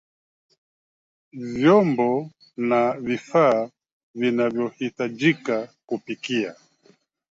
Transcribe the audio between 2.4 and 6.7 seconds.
na vifaa vinavyahitajika kupika